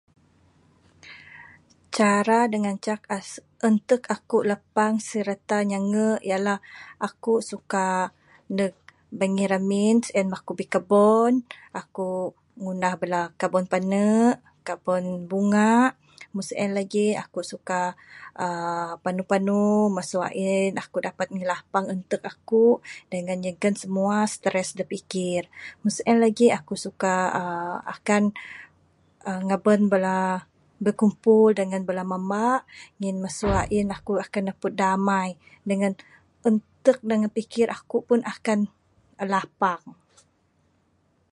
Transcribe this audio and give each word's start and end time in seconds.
Cara 1.97 2.37
dak 2.51 2.61
ngancak 2.63 3.01
as 3.17 3.29
intek 3.69 4.03
ku 4.29 4.37
lapang 4.51 4.93
serta 5.11 5.57
ngenge 5.69 6.09
ialah 6.29 6.59
aku 7.07 7.33
suka 7.51 7.85
ndek 8.53 8.73
bingih 9.19 9.47
remin 9.53 9.95
sien 10.05 10.27
mah 10.31 10.41
ku 10.47 10.51
suka 10.53 10.59
bikebon 10.59 11.33
aku 11.81 12.07
ngundah 12.61 12.93
bala 13.01 13.21
kebon 13.39 13.65
pane 13.71 14.05
kabon 14.67 15.05
bunga 15.29 15.73
mung 16.33 16.45
sien 16.49 16.71
legi 16.77 17.07
aku 17.23 17.39
suka 17.51 17.81
uhh 18.43 18.91
panu 19.03 19.23
panu 19.31 19.59
mesu 19.95 20.19
in 20.53 20.71
aku 20.83 20.97
dapat 21.07 21.27
ngilapang 21.35 21.85
intek 21.93 22.21
aku 22.33 22.65
dengan 23.13 23.37
nyigan 23.43 23.75
semua 23.81 24.15
stress 24.33 24.69
dak 24.77 24.89
pikir 24.93 25.41
mung 25.81 25.93
sien 25.97 26.17
lagi 26.23 26.47
aku 26.57 26.73
suka 26.85 27.15
uhh 27.39 27.77
akan 27.93 28.23
uhh 29.27 29.41
ngeban 29.47 29.81
bala 29.93 30.19
bikumpol 30.85 31.49
dengan 31.59 31.81
bala 31.87 32.03
memba 32.11 32.47
ngin 32.99 33.17
mesu 33.23 33.47
in 33.77 33.87
aku 33.97 34.11
neput 34.47 34.73
damai 34.81 35.29
dengan 35.69 35.91
intek 36.49 36.97
dengan 37.09 37.29
pikir 37.37 37.67
aku 37.77 37.97
pun 38.07 38.19
lapang. 39.33 39.83